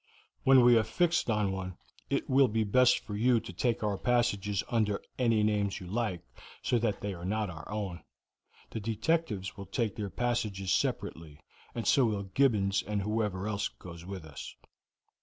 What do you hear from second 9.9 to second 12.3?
their passages separately, and so will